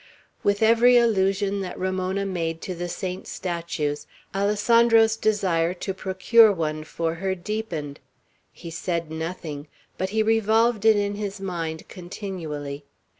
With 0.41 0.63
every 0.63 0.97
allusion 0.97 1.61
that 1.61 1.77
Ramona 1.77 2.25
made 2.25 2.59
to 2.61 2.73
the 2.73 2.89
saints' 2.89 3.29
statues, 3.31 4.07
Alessandro's 4.33 5.15
desire 5.15 5.75
to 5.75 5.93
procure 5.93 6.51
one 6.51 6.83
for 6.83 7.13
her 7.21 7.35
deepened. 7.35 7.99
He 8.51 8.71
said 8.71 9.11
nothing; 9.11 9.67
but 9.99 10.09
he 10.09 10.23
revolved 10.23 10.85
it 10.85 10.95
in 10.95 11.13
his 11.13 11.39
mind 11.39 11.87
continually. 11.87 12.83